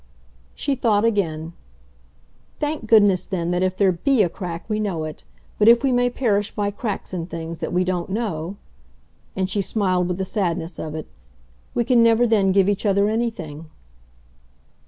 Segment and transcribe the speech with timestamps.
[0.55, 1.53] She thought again.
[2.59, 5.23] "Thank goodness then that if there BE a crack we know it!
[5.59, 8.55] But if we may perish by cracks in things that we don't know!"
[9.35, 11.05] And she smiled with the sadness of it.
[11.75, 13.69] "We can never then give each other anything."